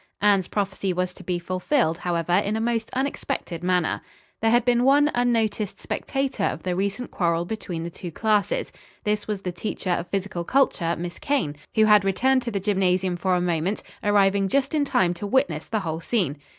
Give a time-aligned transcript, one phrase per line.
[0.19, 4.01] Anne's prophecy was to be fulfilled, however, in a most unexpected manner.
[4.41, 8.71] There had been one unnoticed spectator of the recent quarrel between the two classes.
[9.03, 13.15] This was the teacher of physical culture, Miss Kane, who had returned to the gymnasium
[13.15, 16.39] for a moment, arriving just in time to witness the whole scene.